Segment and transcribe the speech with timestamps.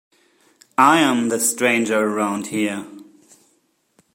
[0.79, 2.87] I'm the stranger around here.